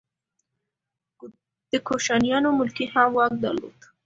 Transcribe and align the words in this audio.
د 1.71 1.73
کوشانیانو 1.87 2.49
ملکې 2.59 2.85
هم 2.93 3.09
واک 3.15 3.33
درلود 3.43 3.77